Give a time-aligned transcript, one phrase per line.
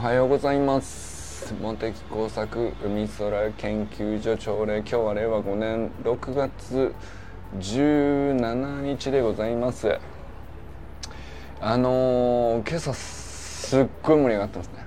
[0.00, 1.52] はようございます。
[1.60, 4.78] 茂木工作海空研究所朝礼。
[4.78, 6.94] 今日は令和5年6月
[7.58, 9.98] 17日でございます。
[11.60, 14.86] あのー、今朝すっごい盛り上がってますね。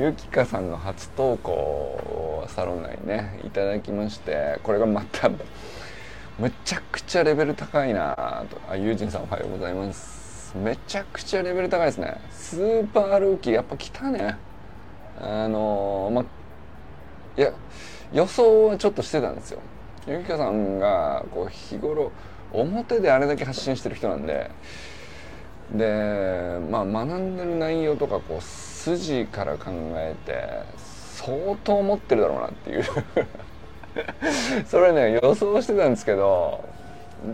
[0.00, 8.60] ゆきかさんの初投稿をサロン内にねいただきましてこれがまたむちゃくちゃレベル高いなと。
[8.68, 10.25] あゆうじんさんおはようございます。
[10.54, 12.20] めちゃくちゃレベル高いですね。
[12.30, 14.36] スーパールーキーやっぱ来たね。
[15.18, 16.24] あのー、ま
[17.36, 17.52] いや
[18.12, 19.60] 予想はちょっとしてたんですよ。
[20.06, 22.12] ゆきかさんがこう日頃
[22.52, 24.50] 表であれだけ発信してる人なんで。
[25.72, 32.84] でまあ学んでる内容とかこう筋から考えて相当持ってるだろうなっていう。
[34.66, 36.64] それね予想してたんですけど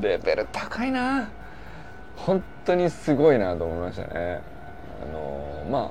[0.00, 1.28] レベル高いな。
[2.16, 4.40] 本当にすごいなと思いましたね。
[5.02, 5.90] あのまあ、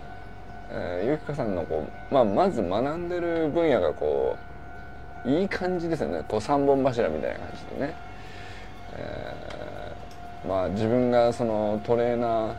[0.72, 4.38] えー、ゆきかさんのこう、まあ、まず学んでる分野がこ
[5.26, 7.96] ういい感じですよねこう三本柱みたいな感じでね、
[8.94, 12.56] えー、まあ自分がそのトレーナー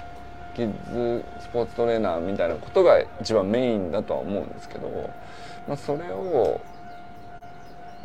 [0.55, 5.11] キッズスポーツトレーナーみたいなことが一番メインだとは思うんですけど、
[5.67, 6.61] まあ、それを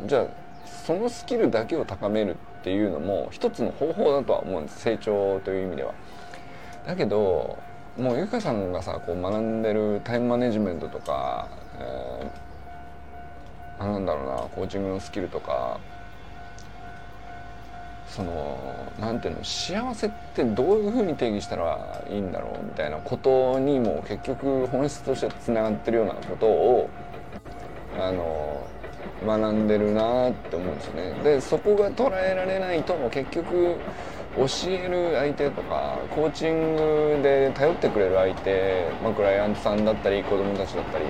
[0.06, 0.26] じゃあ
[0.66, 5.94] そのスキルだけを高めるっっていうのも一つの方法だとは思うんです成長という意味では。
[6.86, 7.58] だけど
[7.96, 15.80] もうゆかさんがさこう学んでるタイムマネジメントとか、えー、なんだろうなコーチングのスキルとか
[18.06, 26.90] そのなんていうの幸せってどういうふうに定義したらいいんだろうみたいなことにも結局本質としてつながってるようなことを
[27.98, 28.66] あの
[29.24, 31.14] 学んでるなって思うんですよね。
[31.22, 33.82] でそこが捉えられないと結局
[34.36, 41.04] 教える相手とかコーチングで頼ってくれる相手、まあ、クライアントさんだったり子供たちだったり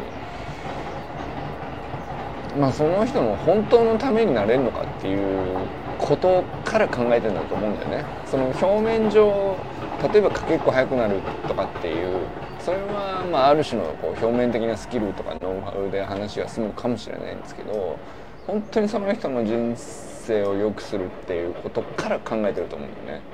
[2.54, 8.06] まあその人の本当のためになれるのかっていうことから考えてるんだと思うんだよね。
[8.24, 9.66] その表面上
[10.00, 12.30] 例えばかけっこ速くなるとかっていう
[12.60, 17.98] それはまあある種のこう表面的なスキルとかノウハウで話が済むかもしれないんですけど
[18.46, 23.24] 本当にその人の人生を良くするっていうことから考えてると思うんだよね。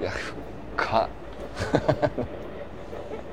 [0.00, 0.10] いや
[0.76, 1.08] 深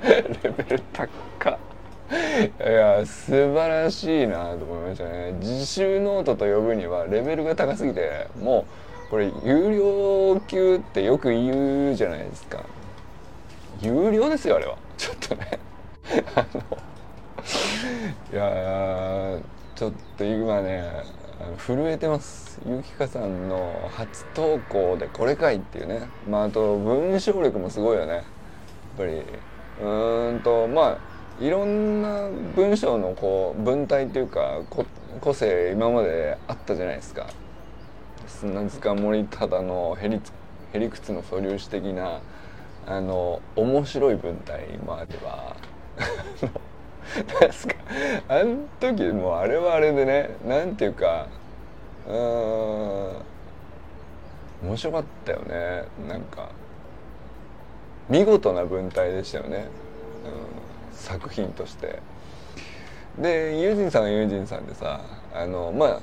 [0.04, 5.34] レベル高いや素晴らしいなと思いましたね。
[5.40, 8.66] 自習ノートと呼ぶにはレベルが高すぎても
[9.08, 12.64] うこれ有料級ってよく言うじゃないですか。
[13.82, 14.78] 有料ですよあれは。
[14.98, 15.60] ちょっとね。
[16.36, 16.62] あの
[18.32, 19.40] いや
[19.76, 20.92] ちょっと今ね
[21.58, 22.60] 震えてます。
[22.66, 26.08] ゆきかさんの初投稿でこれかいっていうね。
[26.30, 28.14] まああと文章力もすごいよね。
[28.14, 28.24] やっ
[28.98, 29.24] ぱり。
[29.82, 34.62] うーんとまあいろんな文章のこう文体っていうか
[35.20, 37.28] 個性今まであったじゃないですか。
[38.28, 40.22] 砂塚森忠のへり
[40.74, 42.22] へりくつの素粒子的な
[42.86, 45.56] あの面白い文体も あれば
[47.40, 47.76] ですか
[48.28, 51.28] あの時もうあれはあれでねなんていうか
[52.08, 52.14] うん
[54.64, 55.84] 面白かったよね。
[56.08, 56.50] なんか
[58.10, 59.68] 見事な文体でしたよね、
[60.90, 62.00] うん、作品として。
[63.18, 65.02] でユージンさんはユージンさんでさ
[65.34, 66.00] あのまあ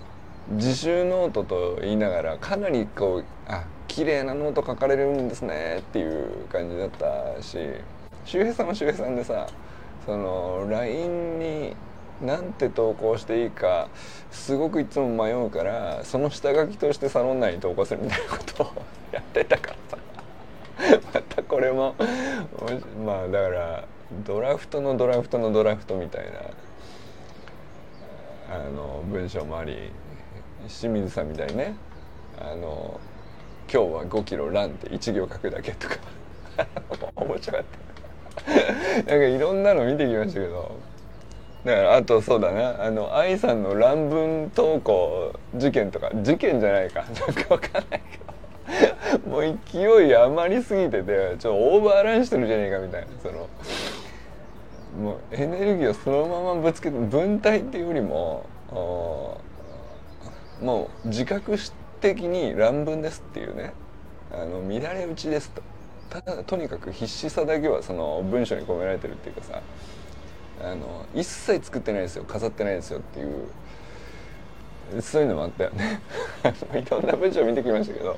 [0.51, 7.59] 自習ノートと言いながらかなりこうあ綺麗なノート書かれるんですねっていう感じだったし
[8.25, 9.49] 周平さんは周平さんでさ
[10.07, 11.77] その LINE に
[12.23, 13.89] なんて投稿していいか
[14.31, 18.73] すごくいつも迷うからその下書きとしてサロン内に投稿するみたいなことを
[19.11, 19.99] やってたからさ。
[21.13, 21.95] またこれも
[23.05, 23.85] まあだから
[24.25, 26.39] ドラフトのドラフトのドラフトみたいな
[28.55, 29.91] あの文章もあり
[30.69, 31.75] 清水さんみたいにね
[32.41, 32.99] あの
[33.73, 35.97] 今日は5キロランって1行書くだけとか。
[37.15, 37.65] 面白かっ
[38.45, 38.53] た。
[38.97, 40.73] なんかいろんなの見てきましたけど。
[41.65, 42.83] だからあとそうだな。
[42.83, 46.11] あの愛さんの乱文投稿事件とか。
[46.17, 47.05] 事件じゃないか。
[47.05, 48.19] なんかわかんないけ
[49.23, 49.31] ど。
[49.31, 53.07] もう勢い余りすぎててちょっとオーバーランしてるじゃねえかみたいな。
[53.23, 53.49] その
[55.01, 58.47] もうエネルギーをそのままぶつけて文体っていうよりも
[60.61, 63.73] もう自覚して的に乱文ですっていうね。
[64.33, 65.63] あの乱れ打ちですと。
[66.09, 69.61] ただとにかく必死さだけはその文章に込められてるっていうかさ。
[70.63, 72.25] あの一切作ってないですよ。
[72.25, 75.03] 飾ってないですよっていう。
[75.03, 76.01] そういうのもあったよね。
[76.75, 78.17] いろんな文章見てきましたけど。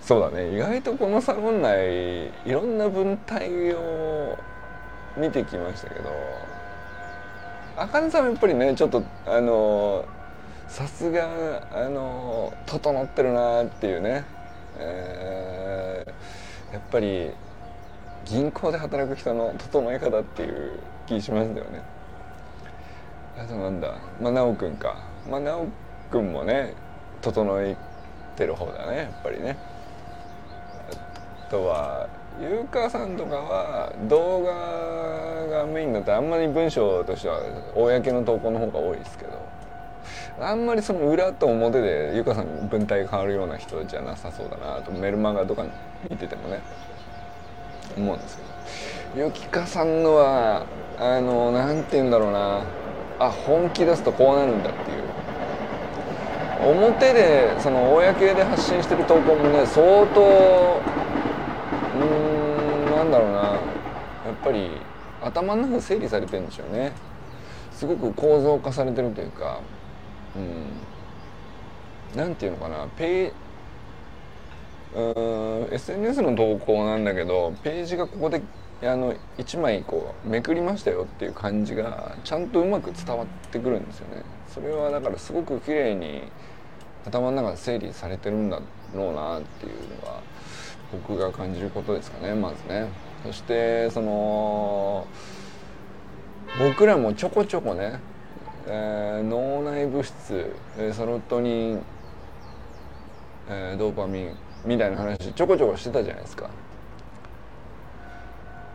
[0.00, 0.54] そうだね。
[0.54, 4.38] 意外とこのサロン内いろんな文体を
[5.16, 6.10] 見てきましたけど。
[7.76, 10.04] あかねさんはやっぱりねちょっとあの
[10.68, 14.24] さすがあの整ってるなっていうね、
[14.78, 17.30] えー、やっぱり
[18.24, 20.72] 銀行で働く人の整え方っていう
[21.06, 21.82] 気しますよね。
[23.38, 23.88] あとなんだ
[24.20, 24.96] まあ奈くんか。
[25.30, 25.68] まあ奈
[26.10, 26.74] くんもね
[27.20, 27.76] 整え
[28.36, 29.56] てる方だねやっぱりね。
[31.46, 32.08] あとは
[32.40, 37.40] 優香さんとかは動画がメインだとあんまり文章としては
[37.76, 39.43] 公の投稿の方が多いですけど。
[40.40, 45.64] あんまりその裏と表で優香さん文体が変わるような人じゃなさそうだなとメルマガとか
[46.10, 46.60] 見ててもね
[47.96, 49.24] 思うんですけど。
[49.26, 50.66] ゆきかさんのは
[50.98, 52.64] あのなんて言うんだろうな。
[53.20, 55.04] あ本気出すとこうなるんだっていう。
[56.68, 60.82] 表でその公で発信してる投稿もね相当
[61.94, 63.38] うんなんだろうな。
[63.42, 64.68] やっぱり
[65.22, 66.90] 頭の中整理されてるんでしょうね。
[67.70, 69.60] すごく構造化されてるというか。
[70.36, 72.18] うん。
[72.18, 72.86] なんていうのかな。
[72.96, 73.32] ペー
[74.94, 78.40] うーん SNS の投稿なんだけどページがここで
[78.82, 84.22] あの1枚こうめくりましたよっていう感じがちゃんとうまく伝わってくるんですよね。
[84.46, 86.30] それはだからすごく綺麗に
[87.04, 88.60] 頭の中で整理されてるんだ
[88.94, 90.20] ろうなっていうのが
[90.92, 92.88] 僕が感じることですかねまずね。
[93.24, 95.06] そしてその
[96.58, 97.98] 僕らもちょこちょこね、
[98.66, 100.54] えー、脳内物質
[100.92, 101.82] サロトニン、
[103.48, 106.48] えー、ドーパミンみたいな話ちょこちょこしてたじゃないですか。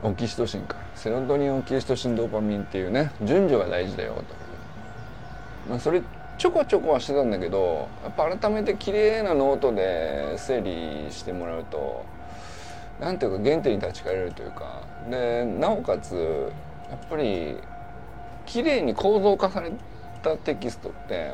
[0.01, 0.77] オキシトシンか。
[0.95, 4.23] セロトニンオキシトシンドーパミンっていうね順序が大事だよと、
[5.69, 6.01] まあ、それ
[6.37, 12.05] ちょこちょこはしてたんだけどやっぱ改めて綺麗なノートで整理してもらうと
[13.01, 14.87] なんていうか原点に立ち返れるというか。
[15.09, 16.51] でなおかつ
[16.89, 17.57] やっぱり
[18.49, 19.71] 綺麗に構造化され
[20.23, 21.33] たテキストって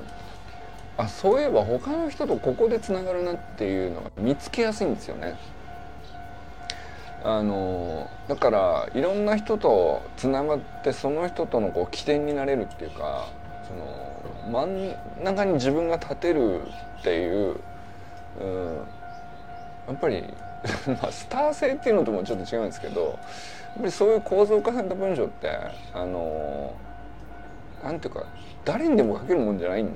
[0.98, 5.38] あそういえば他の人とここでつながるなっていうのが見つけやすいんですよね。
[7.24, 13.30] あのだからいろんな人とつながってその人とのこう起点になれるっていうか
[13.68, 16.62] その真ん中に自分が立てる
[17.00, 17.56] っていう、
[18.40, 18.76] うん、
[19.88, 20.24] やっぱり
[21.02, 23.12] まあスター性っていうのともちょっと違うんですけどやっ
[23.80, 25.50] ぱりそういう構造化された文章って
[25.94, 26.74] あの
[27.86, 28.26] なんていうか
[28.66, 29.92] 誰にでも書けるもんじゃないん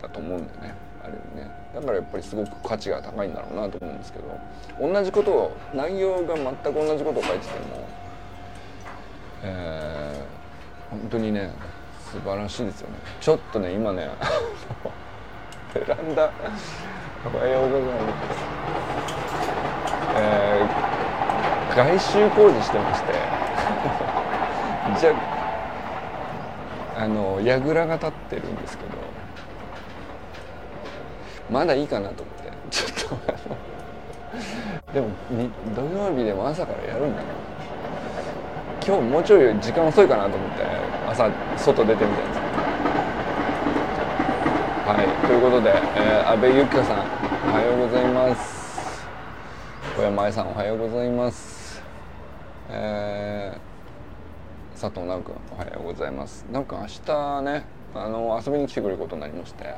[0.00, 1.12] だと思うんだよねあれ
[1.42, 1.50] ね。
[1.74, 4.38] だからやっぱりすごく価値が高いんだろうなと思うんですけど
[4.80, 7.88] 同じことを内容が全く同じことを書いてても、
[9.42, 11.50] えー、本当にね
[12.12, 12.96] 素晴らしいですよね。
[13.20, 14.08] ちょっとね今ね
[15.74, 16.30] ベランダ
[17.24, 17.98] おはようございま
[18.34, 18.44] す。
[20.14, 23.12] えー、外周工事してまして
[25.00, 25.31] じゃ
[26.96, 28.90] あの櫓が立ってるんですけど
[31.50, 32.42] まだいいかなと思って。
[32.70, 33.16] ちょっと
[34.92, 35.08] でも
[35.74, 37.28] 土曜日でも朝からやるんだな。
[38.84, 40.64] 今日もうちょい時間遅いかなと思って
[41.08, 42.40] 朝外出てみたんです。
[44.84, 46.98] はいということで、えー、安倍由紀香さん
[47.50, 49.06] おはようございます。
[49.96, 51.80] 小山愛さんおはようございます。
[52.70, 53.41] えー、
[54.82, 56.44] 佐藤直君おはようございます。
[56.50, 59.76] なんか明日ねあの遊びに来てくれることになりまして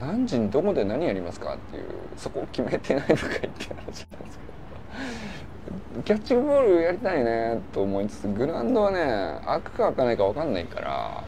[0.00, 1.84] 何時にどこで何やりますかっていう
[2.16, 4.14] そこを決めてないのかいって話なんですけ
[5.96, 6.02] ど。
[6.04, 11.24] キャッチボールやりたいねと思いつつグラウンドはね開くか開かないか分かんないから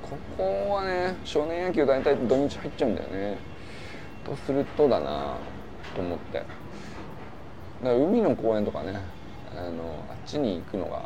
[0.00, 3.36] ここはね少年野球大体土日入っちゃうんだよね。
[4.24, 5.34] とするとだな
[5.94, 6.38] と思って。
[6.38, 6.48] だか
[7.82, 8.98] ら海の公園とかね
[9.54, 11.04] あのあっちに行くのが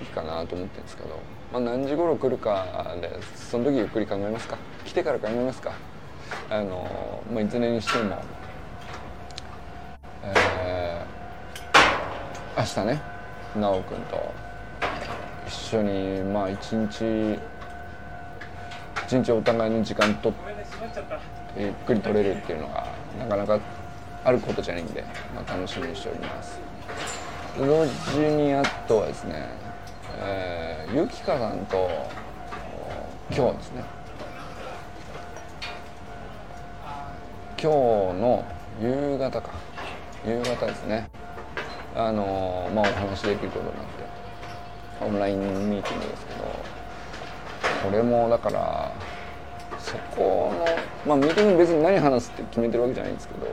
[0.00, 1.18] いいかなと思ってるんですけど、
[1.52, 4.56] まあ、何時頃来るかでその時ゆっくり考えますか。
[4.84, 5.72] 来てから考えますか。
[6.50, 8.16] あの、まあ、いずれにしても
[10.24, 13.02] えー、明日ね
[13.54, 14.32] 奈くんと
[15.46, 17.38] 一緒にまあ一日
[19.06, 20.32] 一日お互いの時間と
[21.58, 22.86] ゆっくり取れるっていうのが
[23.18, 23.60] なかなか
[24.24, 26.58] あることじゃないんで、まあ、楽しみにしております。
[27.58, 29.48] 同時にあとはですね、
[30.24, 31.88] えー、ゆきかさんと
[33.30, 33.84] 今日ですね。
[37.60, 37.68] 今日
[38.20, 38.44] の
[38.80, 39.50] 夕方か。
[40.26, 41.10] 夕方ですね。
[41.94, 44.04] あのまあお話できることになって
[45.04, 46.44] オンラインミーティングですけど
[47.84, 48.92] これもだから
[49.78, 50.66] そこの
[51.06, 53.46] まあミーティング別に何話すって決めてるわけじゃないんですけど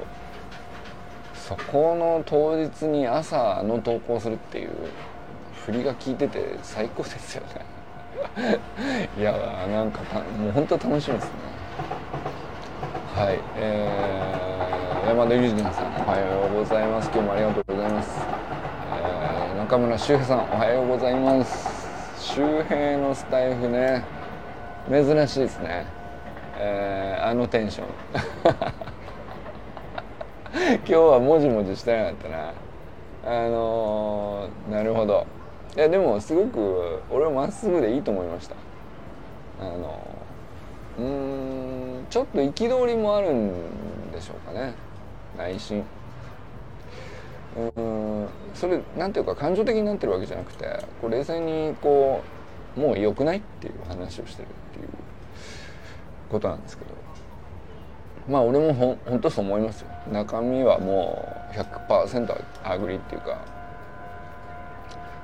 [1.33, 4.71] そこの当日に朝の投稿するっていう
[5.65, 7.65] 振りが効いてて最高ですよね。
[9.17, 10.01] いやなんか
[10.37, 11.31] もう本当楽しみですね。
[13.15, 17.09] はいえー、山田裕二さんおはようございます。
[17.13, 18.21] 今日もありがとうございます、
[18.93, 22.33] えー、中村修平さんおはようございます。
[22.33, 24.03] 周平のスタイフね
[24.89, 25.85] 珍しいですね。
[26.57, 27.87] えー、あのテンション。
[30.79, 32.53] 今日はもじもじしてなかったな。
[33.25, 35.25] あのー、なるほど。
[35.75, 38.55] いやでもすごく俺はまっすぐでいいと思いました。
[39.59, 39.99] あの
[40.97, 44.73] うんちょっと憤りもあるんでしょうかね。
[45.37, 45.83] 内心。
[47.77, 50.65] うんそれなんていうか感情的になってるわけじゃなくて
[51.01, 52.23] こう冷静にこ
[52.75, 54.87] うもう良くないっていう話をしてるっていう
[56.29, 56.99] ことなんですけど。
[58.27, 59.87] まあ俺もほほんとそう思いますよ。
[60.11, 63.39] 中身はもう100%アグリっていうか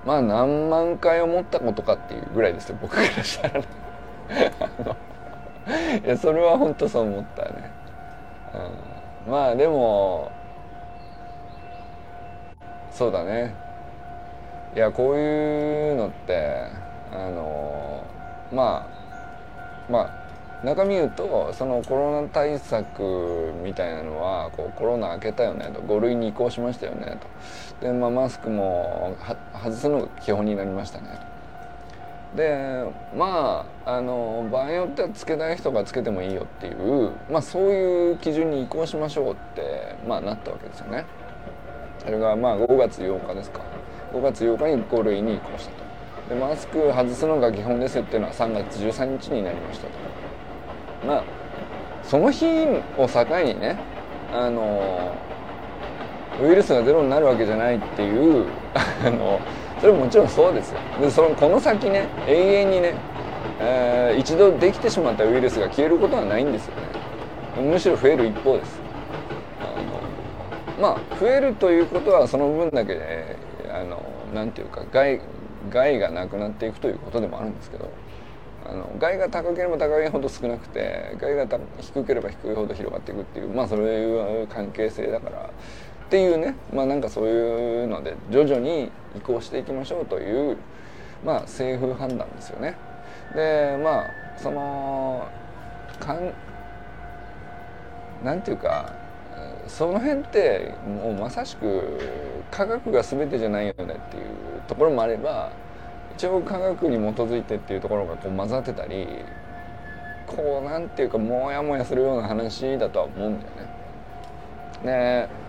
[0.06, 3.62] まあ何万回思ったことかっていうぐらいですよ僕からしたら。
[5.68, 7.72] ねいやそれは本当そう思ったね、
[9.26, 10.32] うん、まあでも
[12.92, 13.54] そうだね。
[14.76, 16.68] いやこういうのって
[17.12, 18.04] あの
[18.54, 18.88] ま
[19.90, 27.28] あまあ中身言うとそのコロナ対策みたいなのはこうコロナ明けたよねと5類に移行しましたよねと。
[27.82, 29.16] で、まあ、マスクも
[29.54, 31.36] 外すのが基本になりましたね。
[32.36, 32.84] で
[33.16, 41.06] まああの場合によってはつけたい人がつけてもいいよっていう、まあ、そういう基準に移行しましょうって、まあ、なったわけですよね。
[42.00, 43.62] それがまあ5月8日ですか。
[44.14, 45.86] 5月8日に5類に移行したと。
[46.30, 49.92] でマスク外すのが基本ですっていうのは3月13日になりましたと。
[51.08, 51.24] まあ
[52.04, 52.46] その日
[52.98, 53.78] を境にね
[54.34, 55.16] あの
[56.42, 58.46] ウイルスがゼロになるわけじゃないっていう
[59.06, 59.40] あの
[59.80, 60.80] それももちろんそうですよ。
[61.00, 62.94] でそのこの先ね永遠にね、
[63.60, 67.62] えー、一度できてしまったウイルスが消えることはないんですよね。
[67.62, 68.80] むしろ増える一方です。
[69.62, 73.38] あのまあ増えるということはその分だけで、
[73.70, 74.02] あの
[74.34, 75.22] なんていうか害
[75.70, 77.90] 害がなくなっていくということでもあるんですけど
[78.66, 81.48] あの害が高ければ高いほど少なくて害が
[81.80, 85.50] 低ければ低いほど広がっていくっていうまあそういう関係性だから
[86.06, 90.58] っていうねまあなんかそういうので徐々に移行していきましょうという
[91.24, 92.76] まあ政府判断ですよね。
[93.34, 95.28] でまあその
[96.00, 96.34] かん
[98.24, 98.94] なんていうか
[99.68, 102.00] その辺ってもうまさしく
[102.52, 105.52] 科学が全てじゃないよねっていうところもあれば
[106.16, 109.08] 一応科学に基づいてっていうところがこう混ざってたり
[110.28, 113.68] こうなんていうかモヤモヤするような話だとは思うんだよね。
[114.84, 115.45] で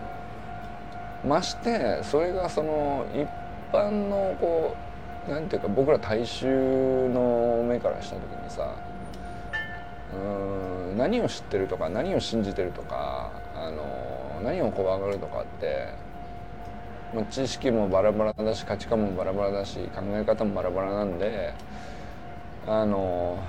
[1.25, 3.27] ましてそれがその一
[3.73, 4.75] 般のこ
[5.27, 8.75] うなんていうか僕ら大衆の目からした時にさ
[10.13, 16.07] うん何を知ってるとか何を信じてるとかあの何を怖がるとかって
[17.15, 21.53] まあ、知識もバラバラだし価値観もバラバラだし考え方もバラバラなんで
[22.67, 23.39] あの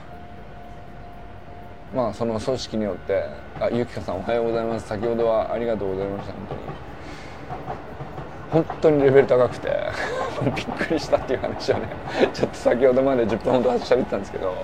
[1.93, 3.25] まあその組織によって
[3.59, 4.87] あゆきかさんおはようございます。
[4.87, 6.88] 先ほどはありがとうございました本当に。
[8.51, 9.69] 本当にレベル高くて
[10.57, 11.89] びっくりしたっていう話をね
[12.33, 14.55] ちょっと先ほどまで10分ほど喋ってたんですけど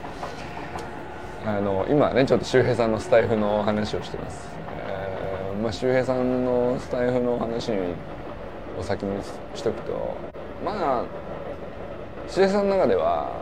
[1.47, 4.49] あの今ねちょっと周平さんのスタイフの話をしてます、
[4.79, 7.79] えーまあ、周平さんのスタイフの話に
[8.79, 9.23] お先に
[9.55, 10.17] しとくと
[10.65, 11.05] まあ
[12.29, 13.33] 志江さんの中では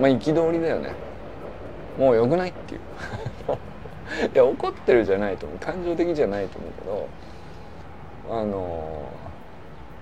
[0.00, 0.92] まあ憤りだよね。
[1.98, 2.80] もうよくないっていう。
[4.34, 5.58] いや怒ってるじゃないと思う。
[5.58, 7.08] 感情的じゃないと思うけど
[8.30, 9.08] あの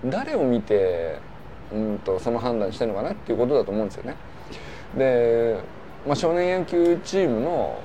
[0.05, 1.19] 誰を見て
[1.71, 4.15] うんとその判断してるのかなっていうことだと思うんですよね。
[4.97, 5.59] で、
[6.05, 7.79] まあ、少年野球チームの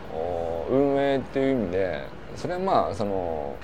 [0.71, 2.05] 運営っていう意味で
[2.37, 3.57] それはまあその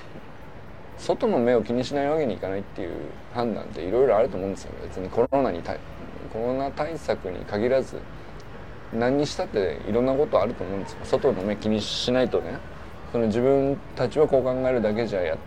[0.97, 2.91] 外の目を気にしないわけにいかないっていう
[3.33, 5.61] 判断っていろいろあると思うんですよ別にコロナに
[6.33, 7.99] コロナ対策に限らず
[8.93, 10.99] 何にしたっていろんなことあると思うんですよ。
[11.03, 12.57] 外の目気にしないとね。
[13.11, 15.37] その自分たちはこう考えるだけじゃや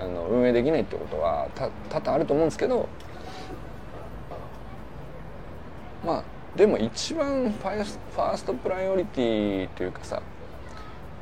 [0.00, 1.48] あの運営できないってことは
[1.88, 2.88] 多々あると思うんですけど
[6.04, 6.24] まあ
[6.56, 10.22] でも一番ファーストプライオリティというかさ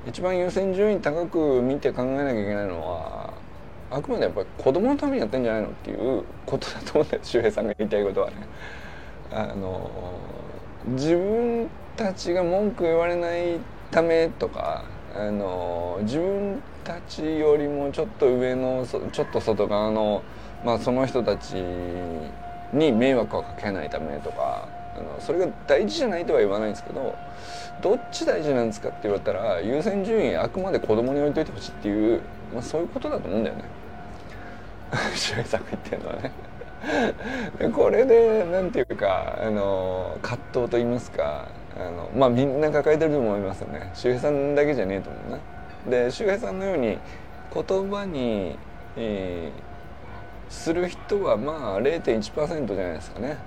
[0.06, 3.34] 一番優先順位高く見て考えなきゃいけないのは
[3.90, 8.36] あくまでやっぱり子供のためにやってんじゃないのっていうことだと思うんだよ周平さんが言いたいことはね。
[9.32, 9.90] あの
[10.86, 13.58] 自分たちが文句言われない
[13.90, 20.22] ためとかあの自分たちよりもちょっと上のちょっと外側の、
[20.64, 21.54] まあ、その人たち
[22.72, 27.14] に迷惑をかけないためとかあのそれが大事じゃないとは言わないんですけど
[27.82, 32.22] どっち大事なんですかって言われたら優先順位あくまで子供に置いといてほしいっていう、
[32.54, 33.64] まあ、そういうことだと思うんだよね。
[35.14, 36.32] 白井さんが言ってるのはね
[37.74, 45.55] これでなんていうかあの葛藤と言いますかあのまあみんな抱えてると思いますよね周平さんだけじゃねえと思うな。
[45.86, 47.02] で周平さんのように
[47.50, 48.60] 言葉に、
[48.94, 53.46] えー、する人はまあ0.1%じゃないですかね。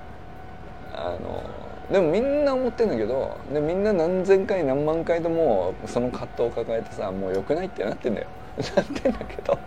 [0.91, 8.29] あのでもみんな思ってんだけどでみんな何千回何万回ともその葛藤を抱えてさもう良くないってなってんだよ。
[8.75, 9.61] なってんだけど。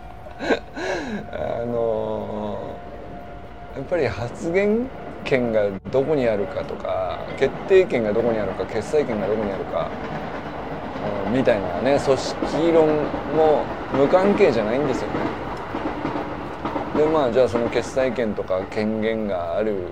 [1.31, 2.81] あの
[3.73, 4.91] やっぱり発言
[5.23, 9.97] 権がどこにあるかとか決定権がどこにあるか決裁権がどこにあるか、
[11.31, 12.87] みたいなね組織論
[13.35, 15.43] も無関係じゃないんですよね。
[16.95, 19.87] でまあじゃあその決裁権とか権限がある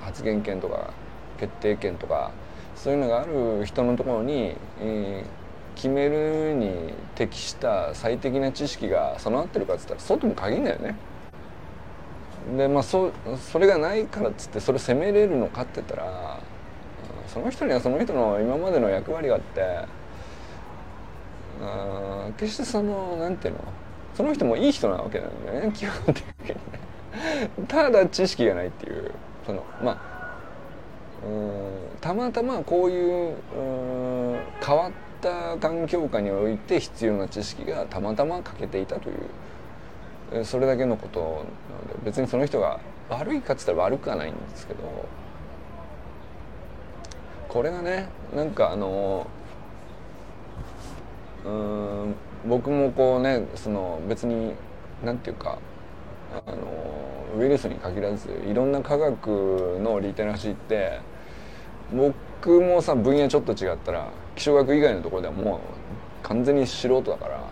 [0.00, 0.90] 発言権とか
[1.38, 2.30] 決定権とか
[2.76, 10.96] そういうのがある人のところに、えー、決めるに適した最適な知識が備わってるかっつったらそうとも限んないよね。
[12.56, 16.40] でまあそそれがないからっつってそれ責めれるのかって言ったら
[17.26, 19.60] その人にはその人の今までの役割があって
[22.38, 23.60] 決してそのなんていうの
[24.14, 26.56] その人もいい人なわけなんだよね基本的に。
[27.66, 29.10] ただ知識がないっていう
[29.44, 33.36] そのまあうんたまたまこういうう
[34.64, 39.12] 変わった環境下において必要な知識がたまたま欠けていたとい
[40.40, 41.44] うそれだけのことなので
[42.04, 42.78] 別にその人が
[43.08, 44.80] 悪いかっつったら悪くはないんですけど
[47.48, 49.26] これがねなんかあの
[51.44, 52.14] うん
[52.46, 54.54] 僕もこうねその別に
[55.04, 55.58] 何て言うか
[56.46, 56.56] あの
[57.36, 61.00] ウイルスに限らずいろんな科学のリテラシーって
[61.92, 65.60] 僕もさ分野ちょっと違ったら気象学以外のところではもう
[66.22, 67.44] 完全に素人だから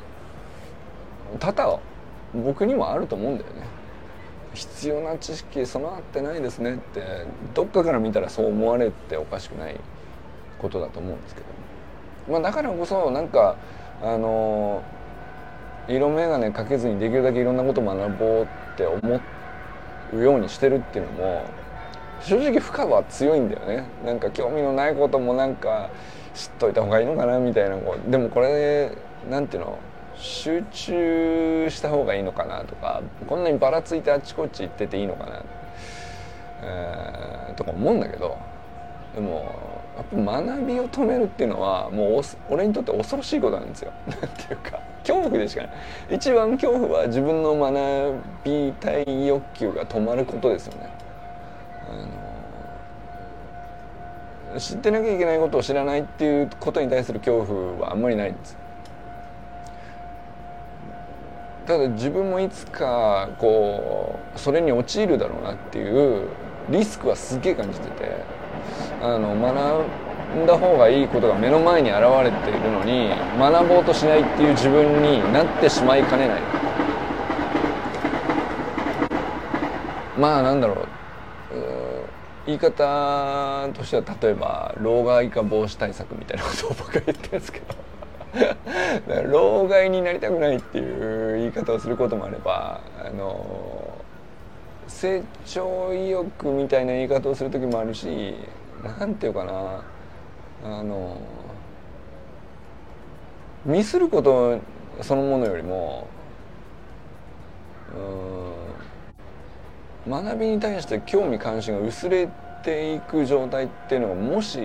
[1.39, 1.81] 多々
[2.45, 3.77] 僕にもあると思うんだよね。
[4.55, 9.77] 必要な知識備わってないですねってどっかから見たらそう思われておかしくない
[10.59, 11.47] ことだと思うんですけど、
[12.33, 13.57] まあ、だからこそなんか
[14.03, 14.83] あの
[15.89, 19.21] 色眼鏡かけずにできるだけいろんなこと学ぼうって思
[20.13, 21.45] うようにしてるっていうのも
[22.21, 23.85] 正直負荷は強いんだよね。
[24.05, 25.91] なんか興味のないこともなんか
[26.35, 27.77] 知っといた方がいいのかなみたいな
[28.09, 28.93] でもこれ
[29.31, 29.79] なんていうの
[30.17, 35.43] 集中した方がいいのかなとかこんなにばらついてあっちこっち行ってていいのかな、
[36.63, 38.39] えー、とか思うんだけど
[39.15, 43.93] でもやっぱ学びを止めるっていうのはもう俺にとって恐ろしいことなんですよ。
[44.07, 45.71] なんていうか恐怖でしかない
[46.11, 50.91] 一番恐怖は自分の学びたい欲求が止まることですよね。
[51.89, 51.93] あ
[54.55, 58.57] の知ってなきゃいけないことを知らないっていうことに対する恐怖はあんまりないんです。
[61.67, 66.29] ただ自分もいつかこうそれに陥るだろうなっていう
[66.69, 68.25] リスクはすげえ感じてて
[69.03, 76.43] あの学んだ方がいいことが目の前に現れているのに学ぼうとしないっていう自分になってしまいかねない。
[80.19, 80.89] まあなんだろう。
[82.47, 87.87] 言い方としては例えば老害化防止対策みたいなことを僕は言ってるんですけど。
[89.31, 93.86] 老害になりたくないっていう言い方をすることもあればあの
[94.88, 98.35] 成長意欲みたいな言い方をする時もあるし
[98.99, 99.85] 何て言うかな
[100.64, 101.16] あの
[103.64, 104.61] ミスること
[105.03, 106.07] そのものよりも
[110.07, 112.29] う学びに対して興味関心が薄れ
[112.62, 114.61] ていく状態っていうのがもし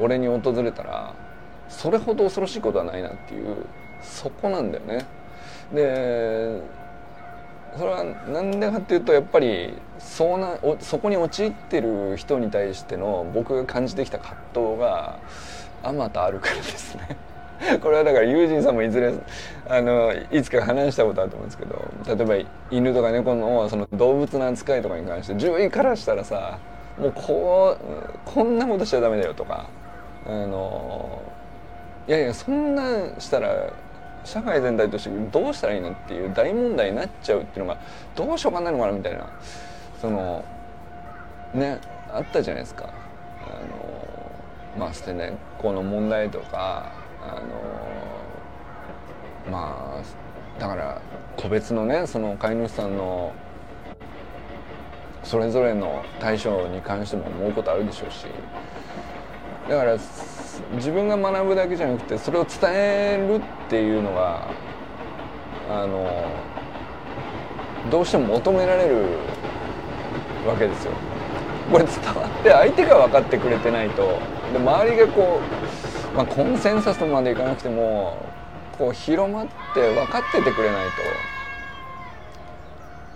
[0.00, 1.14] 俺に訪れたら
[1.68, 3.66] それほど恐ろしいことはないなっていう
[4.00, 5.06] そこなんだよね。
[5.72, 6.60] で
[7.76, 15.22] それは何でかっていうとやっぱりそうなそこに陥ってる人に対しての僕が感じてきた葛藤が
[15.82, 17.16] あまたあるからですね。
[17.80, 19.14] これはだからユージンさんもいずれ
[19.68, 26.58] あのいつか話したことあると思うんですけど例えば犬とか猫のその動物の扱いとかに関して獣医からしたらさ
[26.98, 29.70] もうこうこんなことしちゃダメだよとか
[30.26, 31.22] あの
[32.08, 33.72] いやいやそんなんしたら
[34.24, 37.78] 社会全体としてどうしたらいいのっていう大問題になっちゃうっていうのが
[38.14, 39.26] どうしようかないのかなみたいな
[40.00, 40.44] その
[41.52, 42.92] ねあったじゃないですか。
[43.44, 44.08] あの
[44.78, 48.22] まあ捨て猫の問題とかあの
[49.50, 51.02] まあだから
[51.36, 53.34] 個別のねその飼い主さんの
[55.24, 58.26] それぞれの対象に関しても思うことあるでしょうし。
[59.68, 59.98] だから
[60.74, 64.54] 自分が学ぶだけじゃなくてそれを伝えるっていうのが
[65.70, 66.44] あの
[67.90, 68.96] どうしても求められる
[70.46, 70.92] わけですよ。
[71.70, 74.22] これ伝わって相手が分かってくれてないと。
[74.52, 75.42] で周りがこ
[76.12, 78.34] う、まあ、コンセンサスまでいかなくても
[78.72, 81.24] こう広まって分かっててくれないと。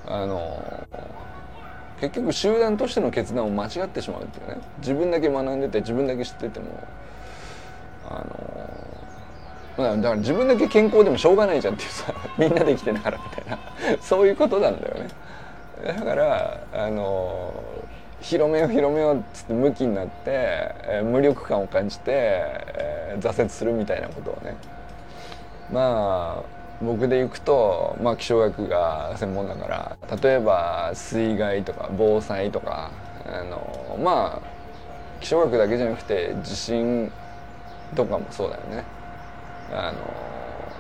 [0.09, 0.87] あの
[2.01, 4.61] 結局集団としての決断を間違ってしまうっていうね。
[4.79, 6.87] 自分だけ学んでて自分だけ知ってても
[8.09, 8.47] あの
[9.77, 13.59] まあ、だから自分だけ健康でもしょうがないじゃんっていうさ みんなで生きてながらみたいな
[14.01, 15.09] そういうことなんだよね。
[15.87, 17.53] だからあの
[18.21, 24.57] 広めよう広めようっつってムキになって、えー、無力感を感じて、えー、挫折するみたいなことをね。
[25.71, 32.91] まあ僕で行くと、まあ、気象学が専門だから例えば水害とか防災とか
[33.27, 34.47] あのまあ
[35.21, 37.11] 気象学だけじゃなくて地震
[37.95, 38.87] とかもそうだよね。
[39.71, 40.73] あの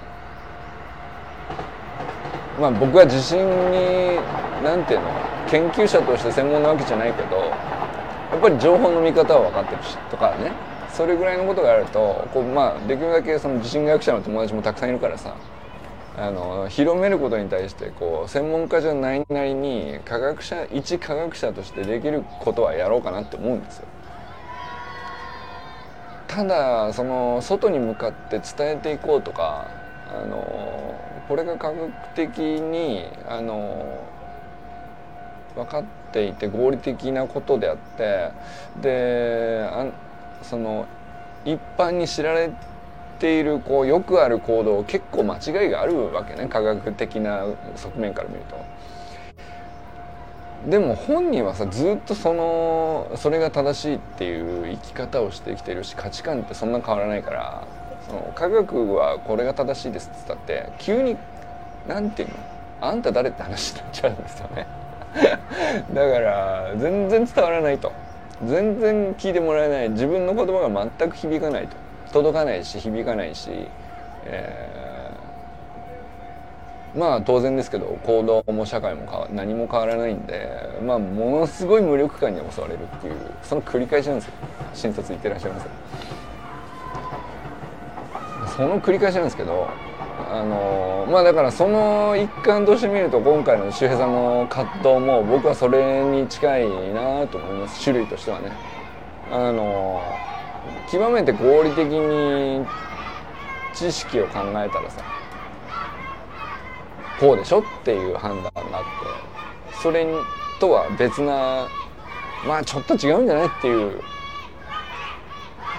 [2.56, 4.24] まあ僕は地震に
[4.60, 7.60] 何ていうの研究者として専門なわけじゃないけど
[8.30, 15.40] やっぱり情報の見方は分かってるしとかねそれぐらいのことがあるとこう、まあ、できるだけその地震学者の友達もたくさんいるからさ
[16.14, 23.88] あの広めることに対してこう専門家じゃないなりに科学者一科学者としてできることはやろうかなって思うんですよ。
[26.26, 29.70] ただその外に向かって伝えていこうとか
[30.08, 34.06] あのこれが科学的にあの
[35.54, 38.30] 分かっていて合理的なことであって
[38.80, 39.86] であ
[40.42, 40.86] その
[41.44, 42.50] 一般に知られ
[43.18, 48.75] ているこうよくある行動結構間違いがあるわけね科学的な側面から見ると。
[50.66, 57.64] でも本人はさずっとそのそれが正しいっていう生き方をしてきてるし価値観ってそんな変わらないから
[58.08, 61.16] その科学はこれが正しいですって言ったって急に
[61.86, 62.88] 何て言うの？
[62.88, 64.66] あんた誰って話になっちゃうんですよね。
[65.94, 67.92] だから全然伝わらないと。
[68.44, 69.88] 全然聞いてもらえない。
[69.90, 71.76] 自分の言葉が全く響かないと。
[72.12, 73.50] 届かないし響かないし、
[74.26, 74.85] えー
[76.96, 80.48] まあ当然ですけど行動も社会も何も変わらないんで
[80.84, 84.32] まあものすごい無力感に襲われるっていうその繰り返しなんですよ。
[84.74, 85.66] 新卒行ってらっしゃいます。
[88.56, 89.68] その繰り返しなんですけど
[90.30, 97.84] あのまあだからその一環として見ると今回の周平さんの葛藤も僕はそれに近いなと思います。
[97.84, 98.50] 種類としてはね。
[99.30, 100.00] あの
[100.90, 102.64] 極めて合理的に
[103.74, 105.02] 知識を考えたらさ
[107.20, 108.84] こうでしょっていう判断があっ
[109.72, 110.06] てそれ
[110.60, 111.66] とは別な
[112.46, 114.00] まあちょっと違うんじゃないっていう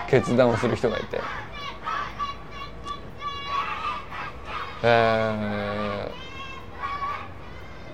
[0.10, 1.20] 決断をする人がいて。
[4.84, 6.12] え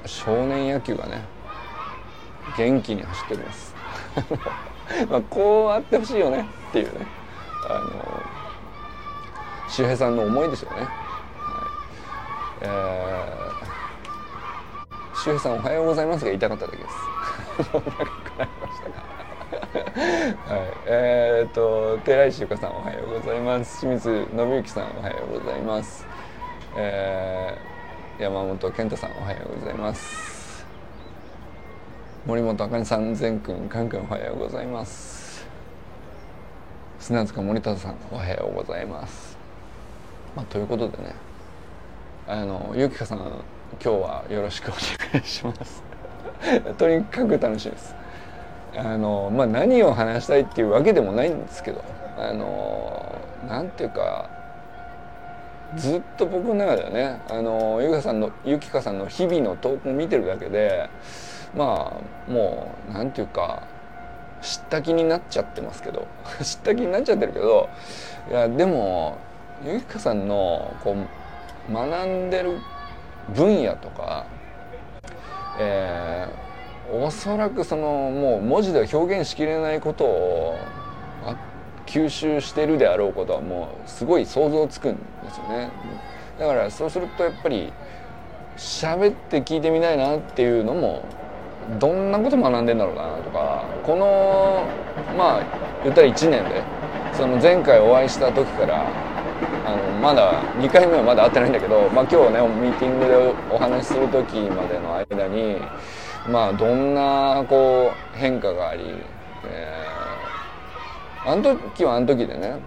[0.03, 1.21] ー、少年野球がね
[2.58, 3.75] 元気に走っております。
[5.10, 7.08] まあこうあってほしいよねっていうね。
[7.69, 8.21] あの
[9.69, 11.02] 周平さんの思いですよね。
[12.63, 12.71] えー、
[15.15, 16.89] 周平さんおはようございますが言いたかっただけです。
[17.73, 19.13] 長くなりましたが。
[19.73, 26.06] はい、えー、っと寺石由香さんおはようございます清水信之さんおはようございます、
[26.78, 30.65] えー、山本健太さんおはようございます
[32.26, 35.45] 森本あかねさん善くんかんくんおはようございます
[36.99, 39.38] 砂塚森田さんおはようございます
[40.36, 41.15] まあということでね
[42.25, 43.41] あのゆきかさん今
[43.79, 45.83] 日はよろしくお願いします。
[46.77, 47.93] とにかく楽しいです。
[48.77, 51.83] あのまあ何を話したいっていうわけでもないんですけど
[52.17, 53.13] あの
[53.47, 54.29] なんていうか
[55.75, 60.89] ずっと僕の中ではねあのゆきかさんのゆきかさんの日々の投稿を見てるだけで
[61.55, 61.93] ま
[62.27, 63.63] あもうなんていうか
[64.41, 66.07] 知った気になっちゃってますけど
[66.41, 67.69] 知った気になっちゃってるけど
[68.31, 69.17] いやでも
[69.65, 70.95] ゆきかさんのこう
[71.71, 72.60] 学んでる
[73.36, 74.26] 分野とか、
[75.60, 80.58] えー、おそらくそのもう文字では表現しきれないことを
[81.86, 85.71] 吸収してるであろうことはもうすごい想像つくんですよね。
[86.39, 87.71] だからそうするとやっぱり
[88.58, 91.04] 喋って聞いてみたいなっていうのも
[91.80, 94.65] どんなこと学んでんだろうなとかこの
[95.17, 95.43] まあ
[95.84, 96.63] 言ったら1年で
[97.13, 99.12] その前回お会いした時から
[100.01, 105.58] まだ2回目はまだ会ってないんだけど、まあ、今日ねミーティングでお話しする時までの間に
[106.29, 108.84] まあどんなこう変化があり、
[109.45, 112.60] えー、あの時はあの時でね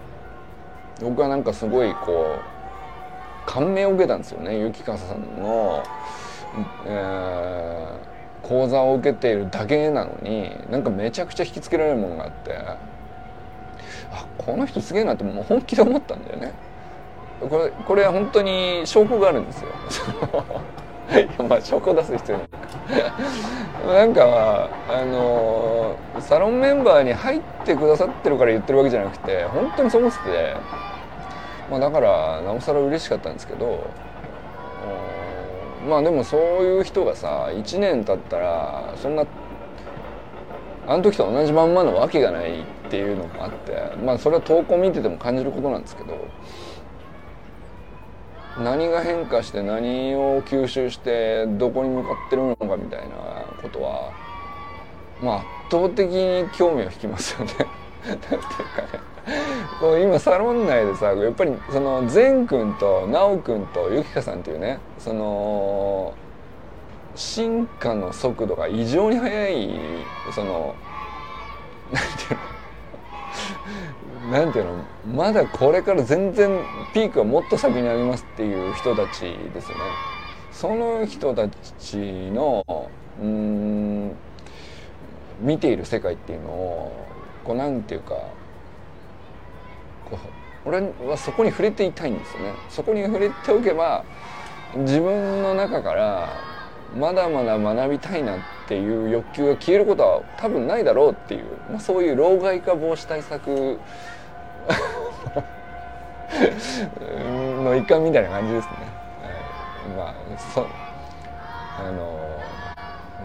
[1.01, 5.83] 僕はなんかすごいこう感銘を受けたんですよね雪笠さんの、
[6.85, 12.55] えー、講座を受けているだけなのになんかめちゃくちゃ引きつけられるものがあって
[14.11, 16.53] あこの人すげえなってもう本気で思ったんだよね。
[17.39, 19.69] これこれは本当に証拠があるんですよ。
[21.47, 22.47] まあ証拠出す必要ない。
[23.87, 30.55] なんかあのサロンメンバーに入ってくださってるから言ってるわけじゃなくて本当にそう思ってて、
[31.69, 33.85] まあ、だからなおさら嬉しかったんですけど
[35.87, 39.25] まあでもそういう人がさ1年経ったらそんな
[40.85, 46.27] あの時と同じまんまのわけがないっていうのもあってまあそれは投稿見てても感じることなんですけど
[48.63, 53.15] 何が変化して何を吸収してどこに向かってるのかみたいな
[53.61, 54.11] ことは
[55.21, 57.53] まあ圧倒的に興味を引きますよね。
[58.07, 58.47] なんていうかね
[59.79, 66.13] こう今サロン内でさやっぱりその善くんと直くんとゆきかさんっていうねその
[67.15, 69.69] 進化の速度が異常に速い
[70.33, 70.75] その
[71.91, 72.46] なんていうの？
[74.31, 74.83] なんていうの
[75.15, 76.61] まだこれから全然
[76.93, 79.83] ピークはもっと先にありますっていう人たちですよね。
[80.51, 81.47] その人た
[81.79, 82.65] ちの
[83.21, 84.11] うん
[85.39, 87.07] 見ている世界っていうのを
[87.43, 88.15] こうなんていうか
[90.09, 90.17] こ
[90.65, 92.53] う俺はそこに触れていたいんですよね。
[92.69, 94.03] そこに触れておけば
[94.75, 96.27] 自分の中から
[96.95, 103.79] まだまだ学びたいなっていう欲求が消えることは多分ないだろうっていう、まあ、そういう老害化防止対策
[107.63, 108.97] の一環みたいな感じですね。
[109.95, 110.13] まあ
[110.53, 110.67] そ
[111.79, 112.39] あの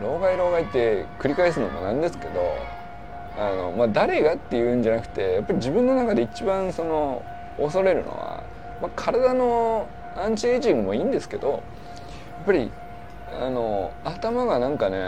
[0.03, 2.57] 老害老害って繰り返すのもなんですけど
[3.37, 7.23] あの、まあ、誰がっていうんじゃなくてやっぱり自分の中で一番その
[7.59, 8.43] 恐れるのは、
[8.81, 11.61] まあ、体のアンチエイジングもいいんですけどやっ
[12.47, 12.71] ぱり
[13.41, 14.99] あの頭がなんかね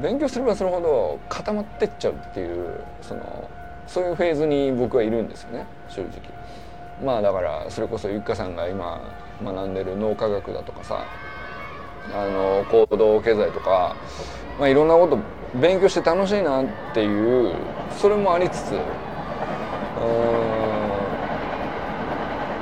[0.00, 3.50] 勉強すればするほど固まってっちゃうっていうその
[3.86, 6.10] そういうフェーズに僕はいるんですよね正直。
[7.04, 9.00] まあだからそれこそゆっかさんが今
[9.42, 11.06] 学んでる脳科学だとかさ
[12.12, 13.96] あの行動経済とか、
[14.58, 15.18] まあ、いろんなこと
[15.58, 17.54] 勉強して楽しいなっていう
[17.98, 20.04] それもありつつう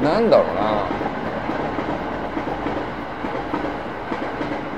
[0.02, 0.88] んなんだろうな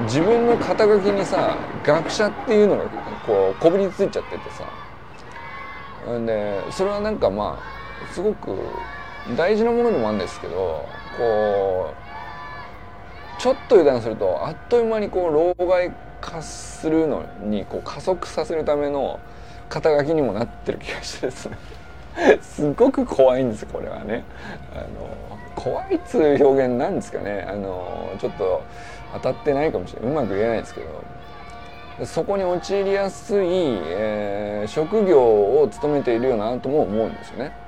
[0.06, 2.84] 自分の肩書きにさ学者っていうのが
[3.26, 4.64] こうこびりついちゃっててさ
[6.26, 8.56] でそれはなんかまあすごく
[9.36, 10.86] 大事なものでもあるんですけど
[11.18, 11.94] こ
[13.38, 19.20] うちょっと油断するとあっという間にこう老害化するのにこう加速させるための
[19.68, 21.58] 肩書きにもなってる気がしてですね。
[22.40, 24.24] すごく怖いんですこれはね。
[24.74, 24.86] あの
[25.54, 27.46] 怖いっつう表現なんですかね。
[27.48, 28.62] あのちょっと
[29.14, 30.10] 当たってないかもしれない。
[30.12, 31.15] うまく言えないですけど。
[32.04, 35.18] そこに陥りやすい、えー、職業
[35.60, 37.66] を務めているよなとも思うんですよね。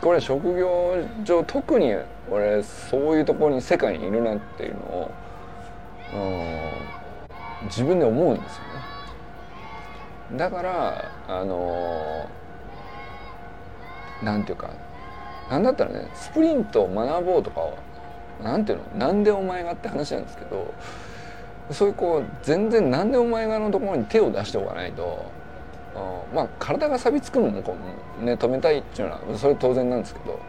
[0.00, 1.94] これ職業上特に
[2.30, 5.10] 俺そういうところに世界にいるなっていうのを、
[7.60, 8.62] うん、自分で思うんですよ
[10.30, 12.28] ねだからあの
[14.22, 14.70] なんていうか
[15.50, 17.62] なんだったらねスプリントを学ぼうとか
[18.42, 20.72] なんていうのなんでお前がって話なんですけど
[21.70, 25.30] そういうこう全然なんでお前がのところに手を出しておかないと
[26.34, 27.76] まあ体が錆びつくのもこ
[28.20, 30.40] う、ね、止めたいっていうのはそれ当然なんですけど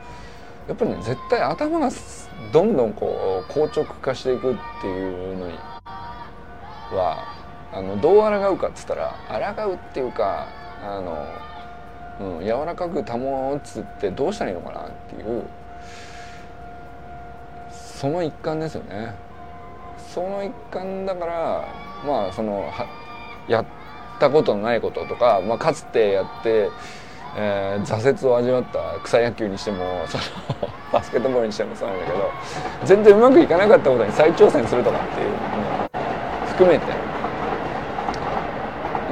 [0.67, 1.89] やっぱりね絶対頭が
[2.53, 7.25] どんどんこう硬直化していくっていうのには
[7.71, 9.15] あのどう抗うかっつったら
[9.55, 10.47] 抗うっていうか
[10.81, 11.01] あ
[12.19, 15.43] の、うん、柔らかく保つってどうしたらいいのかなっていう
[17.71, 19.13] その一環ですよね。
[20.13, 21.67] その一環だから
[22.05, 22.87] まあそのは
[23.47, 23.65] やっ
[24.19, 26.69] たことのないこととか、まあ、かつてやって、
[27.37, 30.23] えー、挫折を味わった草野球にしてもその
[30.91, 32.31] バスケットボールにしてもそうなんだけど
[32.85, 35.89] 全然うまくいかなかったことに再挑戦するとかっていうのも
[36.47, 37.09] 含めて。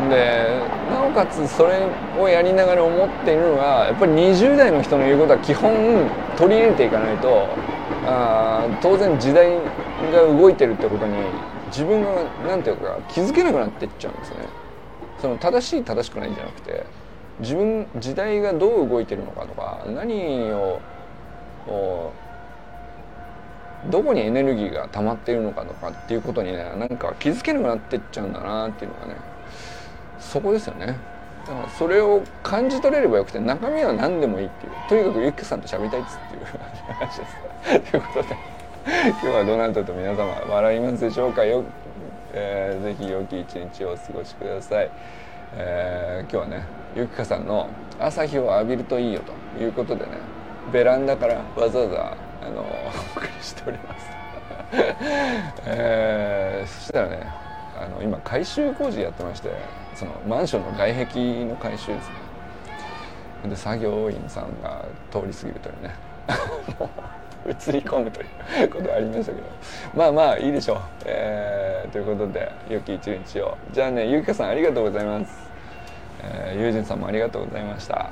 [0.10, 1.80] でなおかつそれ
[2.20, 5.74] をやりながら思っているのがやっぱり20代の人の言うことは基本
[6.38, 7.48] 取り入れていかないと
[8.06, 9.58] あ当然時代
[10.12, 11.14] が動いてるってことに
[11.68, 14.38] 自分が何ていうか気づけなくなってっちゃうんですね。
[15.20, 16.86] その正しい正しくないんじゃなくて
[17.40, 20.80] 自分時代がどう動いてるのかとか何を
[23.90, 29.16] どこにエネルギーが溜まっているのかとかっていうことにねなんか気づけなくなってっちゃうんだなっていうのがね
[30.20, 30.98] そこですよね。
[31.48, 34.72] だからそれを感じ取れればよくて中身は何でもいいっていう。
[34.90, 36.46] とにかくゆきさんと喋りたいっつっていう
[36.94, 37.92] 話です。
[37.92, 38.57] ということで。
[38.88, 41.44] 今日はどなたと皆様笑いますでしょうか？
[41.44, 41.62] よ、
[42.32, 44.90] えー、ぜひ良き一日をお過ごしください、
[45.58, 47.68] えー、今日はねゆきかさんの
[48.00, 49.20] 朝日を浴びるといいよ
[49.58, 50.12] ということでね
[50.72, 54.10] ベランダからわざわざあの お送りしております、
[55.68, 57.28] えー、そしたらね
[57.78, 59.52] あの今改修工事やってまして
[59.96, 62.10] そのマンションの外壁の改修です
[63.44, 63.50] ね。
[63.50, 67.17] で作業員さんが通り過ぎるというね。
[67.70, 68.26] 映り込むとい
[68.66, 69.48] うことがありましたけど。
[69.96, 75.34] まあまあいいでしょう、えー、ということで良き一日をじゃあねゆうかさんありがとうございます、
[76.24, 78.12] えー、ゆうさんもありがとうございました。